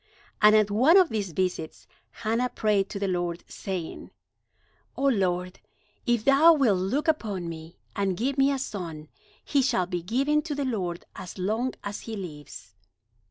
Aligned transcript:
And 0.41 0.55
at 0.55 0.71
one 0.71 0.97
of 0.97 1.09
these 1.09 1.31
visits 1.31 1.85
Hannah 2.09 2.49
prayed 2.49 2.89
to 2.89 2.97
the 2.97 3.07
Lord, 3.07 3.43
saying: 3.47 4.09
"O 4.97 5.03
Lord, 5.03 5.59
if 6.07 6.25
thou 6.25 6.53
wilt 6.55 6.79
look 6.79 7.07
upon 7.07 7.47
me, 7.47 7.77
and 7.95 8.17
give 8.17 8.35
me 8.35 8.51
a 8.51 8.57
son, 8.57 9.09
he 9.45 9.61
shall 9.61 9.85
be 9.85 10.01
given 10.01 10.41
to 10.41 10.55
the 10.55 10.65
Lord 10.65 11.05
as 11.15 11.37
long 11.37 11.75
as 11.83 11.99
he 11.99 12.15
lives." 12.15 12.73